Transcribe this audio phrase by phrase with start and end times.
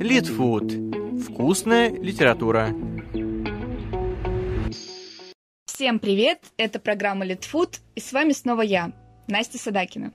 [0.00, 0.72] Литфуд.
[1.24, 2.68] Вкусная литература.
[5.64, 6.38] Всем привет!
[6.56, 8.92] Это программа Литфуд, и с вами снова я,
[9.26, 10.12] Настя Садакина.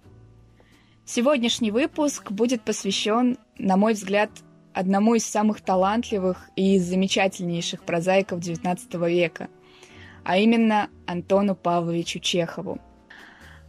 [1.03, 4.31] Сегодняшний выпуск будет посвящен, на мой взгляд,
[4.73, 9.49] одному из самых талантливых и замечательнейших прозаиков XIX века,
[10.23, 12.79] а именно Антону Павловичу Чехову–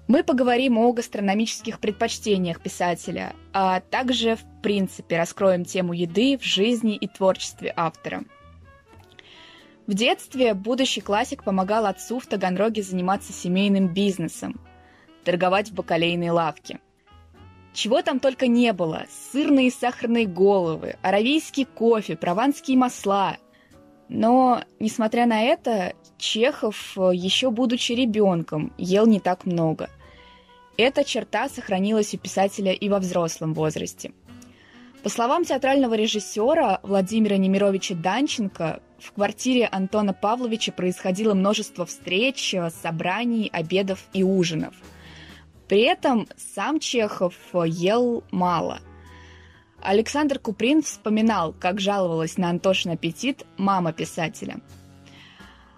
[0.06, 6.96] мы поговорим о гастрономических предпочтениях писателя, а также, в принципе, раскроем тему еды в жизни
[6.96, 8.24] и творчестве автора.
[9.86, 14.60] В детстве будущий классик помогал отцу в Таганроге заниматься семейным бизнесом,
[15.24, 16.80] торговать в бакалейной лавке.
[17.74, 19.04] Чего там только не было.
[19.32, 23.36] Сырные и сахарные головы, аравийский кофе, прованские масла.
[24.08, 29.90] Но, несмотря на это, Чехов, э, еще будучи ребенком, ел не так много.
[30.78, 34.12] Эта черта сохранилась у писателя и во взрослом возрасте.
[35.02, 43.50] По словам театрального режиссера Владимира Немировича Данченко, в квартире Антона Павловича происходило множество встреч, собраний,
[43.52, 44.74] обедов и ужинов.
[45.68, 47.34] При этом сам Чехов
[47.66, 48.80] ел мало.
[49.82, 54.56] Александр Куприн вспоминал, как жаловалась на Антошин аппетит мама писателя.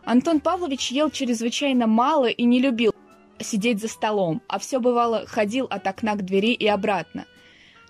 [0.06, 2.94] Антон Павлович ел чрезвычайно мало и не любил
[3.40, 7.26] сидеть за столом, а все бывало ходил от окна к двери и обратно.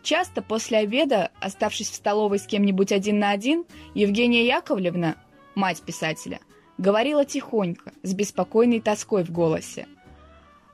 [0.02, 5.16] Часто после обеда, оставшись в столовой с кем-нибудь один на один, Евгения Яковлевна,
[5.54, 6.40] мать писателя,
[6.78, 9.86] говорила тихонько, с беспокойной тоской в голосе.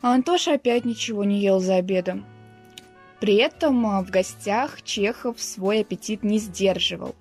[0.00, 2.24] А Антоша опять ничего не ел за обедом.
[3.18, 7.16] При этом а, в гостях Чехов свой аппетит не сдерживал.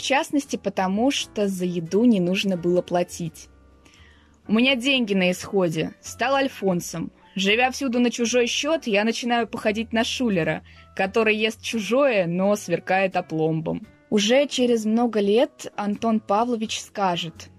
[0.00, 3.50] В частности, потому что за еду не нужно было платить.
[4.48, 5.92] У меня деньги на исходе.
[6.00, 7.12] Стал альфонсом.
[7.34, 10.62] Живя всюду на чужой счет, я начинаю походить на шулера,
[10.96, 13.86] который ест чужое, но сверкает опломбом.
[14.08, 17.50] Уже через много лет Антон Павлович скажет,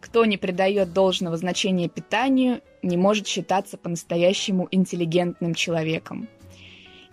[0.00, 6.30] кто не придает должного значения питанию, не может считаться по-настоящему интеллигентным человеком.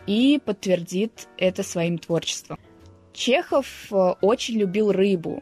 [0.05, 2.57] И подтвердит это своим творчеством.
[3.17, 5.41] Чехов э, очень любил рыбу,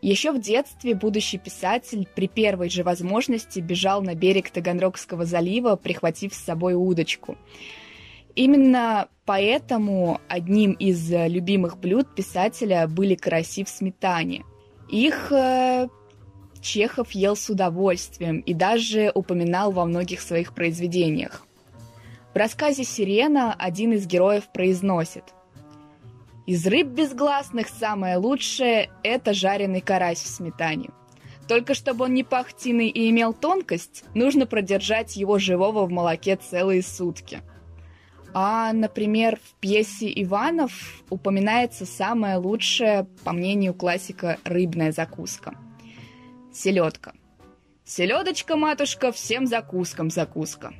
[0.00, 6.34] еще в детстве будущий писатель при первой же возможности бежал на берег Таганрогского залива, прихватив
[6.34, 7.36] с собой удочку.
[8.34, 14.42] Именно поэтому одним из любимых блюд писателя были караси в сметане.
[14.90, 15.88] Их э,
[16.62, 21.46] Чехов ел с удовольствием и даже упоминал во многих своих произведениях.
[22.32, 25.24] В рассказе «Сирена» один из героев произносит–
[26.46, 30.90] из рыб безгласных самое лучшее– это жареный карась в сметане.
[31.48, 36.36] Только чтобы он не пах тиной и имел тонкость, нужно продержать его живого в молоке
[36.36, 37.40] целые сутки.
[38.34, 45.54] А, например, в пьесе «Иванов» упоминается самая лучшая, по мнению классика, рыбная закуска–
[46.52, 47.14] селедка.
[47.84, 50.74] Селедочка, матушка, всем закускам закуска.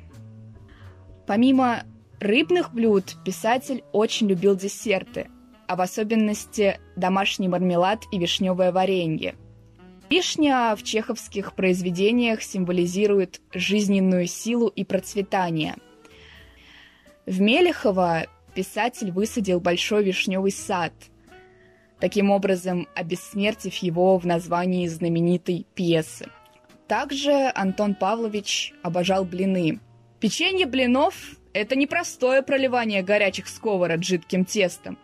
[1.25, 1.83] Помимо
[2.19, 5.29] рыбных блюд, писатель очень любил десерты–
[5.67, 9.35] а в особенности домашний мармелад и вишневое варенье.
[10.09, 15.75] Вишня в чеховских произведениях символизирует жизненную силу и процветание.
[17.25, 20.93] В Мелехово писатель высадил большой вишневый сад,
[21.99, 26.27] таким образом обессмертив его в названии знаменитой пьесы.
[26.87, 29.79] Также Антон Павлович обожал блины.
[30.19, 31.15] Печенье блинов–
[31.53, 34.99] это не простое проливание горячих сковород жидким тестом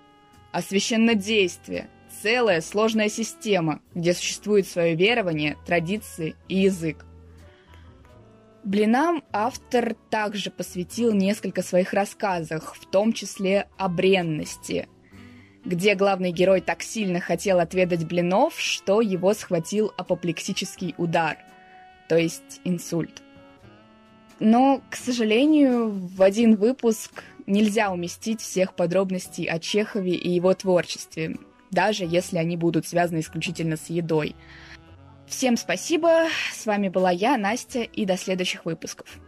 [0.51, 1.89] а священнодействие–
[2.22, 7.06] целая сложная система, где существует свое верование, традиции и язык.
[8.63, 14.88] Блинам автор также посвятил несколько своих рассказов, в том числе о бренности,
[15.66, 21.38] где главный герой так сильно хотел отведать блинов, что его схватил апоплексический удар,
[22.07, 23.23] то есть инсульт.
[24.39, 31.38] Но, к сожалению, в один выпуск нельзя уместить всех подробностей о Чехове и его творчестве,
[31.69, 34.36] даже если они будут связаны исключительно с едой.
[35.27, 39.19] Всем спасибо, с вами была я, Настя, и до следующих выпусков.